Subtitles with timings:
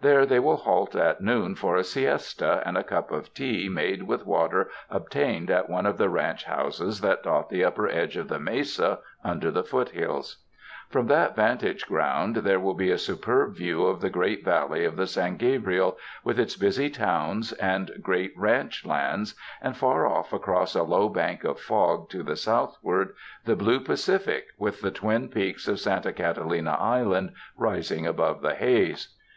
[0.00, 4.02] There they will halt at noon for a siesta, and a cup of tea made
[4.02, 8.26] with water obtained at one of the ranch houses that dot the upper edge of
[8.26, 10.38] the mesa under the foot hills.
[10.88, 14.96] From that vantage ground there will be a superb view of the great valley of
[14.96, 20.32] the San Gab riel with its busy towns and great ranch lands, and far off
[20.32, 23.14] across a low bank of fog to the southward
[23.44, 29.14] the blue Pacific with the twin peaks of Santa Catalina Island rising above the haze.